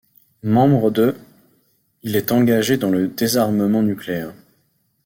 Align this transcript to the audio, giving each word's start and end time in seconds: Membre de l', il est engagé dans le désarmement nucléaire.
Membre 0.41 0.89
de 0.89 1.03
l', 1.03 1.15
il 2.01 2.15
est 2.15 2.31
engagé 2.31 2.75
dans 2.77 2.89
le 2.89 3.07
désarmement 3.07 3.83
nucléaire. 3.83 4.33